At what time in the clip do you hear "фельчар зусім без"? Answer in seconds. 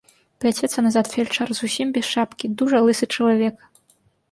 1.15-2.05